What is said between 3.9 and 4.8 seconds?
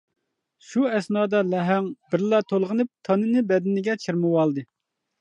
چىرمىۋالدى.